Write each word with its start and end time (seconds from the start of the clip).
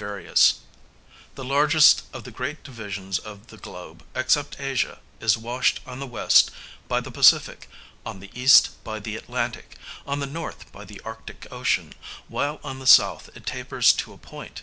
AMER'ICA, 0.00 0.04
or 0.04 0.14
the 0.14 0.22
NEW 0.22 0.28
WORLD, 0.30 0.54
the 1.34 1.44
largest 1.44 2.02
of 2.12 2.22
the 2.22 2.30
great 2.30 2.62
divisions 2.62 3.18
of 3.18 3.48
the 3.48 3.56
globe 3.56 4.04
except 4.14 4.60
Asia, 4.60 5.00
is 5.18 5.36
washed 5.36 5.80
on 5.88 5.98
the 5.98 6.06
west 6.06 6.52
by 6.86 7.00
the 7.00 7.10
Pacific, 7.10 7.68
on 8.06 8.20
the 8.20 8.30
east 8.32 8.70
by 8.84 9.00
the 9.00 9.16
Atlantic, 9.16 9.74
on 10.06 10.20
the 10.20 10.26
north 10.26 10.70
by 10.70 10.84
the 10.84 11.00
Arctic 11.04 11.48
Ocean, 11.50 11.94
while 12.28 12.60
on 12.62 12.78
the 12.78 12.86
south 12.86 13.30
it 13.34 13.44
tapers 13.44 13.92
to 13.92 14.12
a 14.12 14.18
point. 14.18 14.62